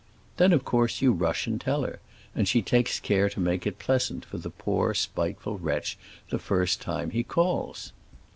[0.37, 1.99] Then of course you rush and tell her,
[2.33, 5.95] and she takes care to make it pleasant for the poor spiteful wretch
[6.31, 7.93] the first time he calls.